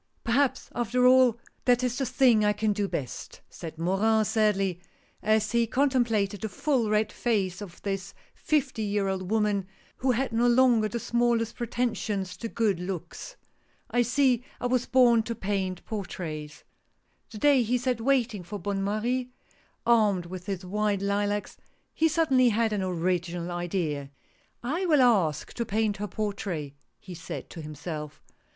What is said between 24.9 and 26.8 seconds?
ask to paint her portrait!"